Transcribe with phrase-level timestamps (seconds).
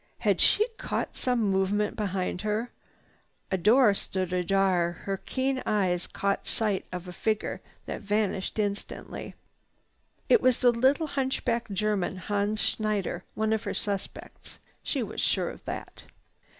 [0.17, 2.71] Had she caught some movement behind her?
[3.51, 4.91] A door stood ajar.
[4.91, 9.35] Her keen eyes caught sight of a figure that vanished instantly.
[10.27, 15.63] It was the little hunchback German, Hans Schneider, one of her suspects,—she was sure of
[15.65, 16.05] that.